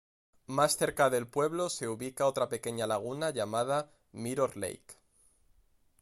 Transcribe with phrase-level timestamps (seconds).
[0.47, 4.97] Más cerca del pueblo se ubica otra pequeña laguna llamada Mirror Lake.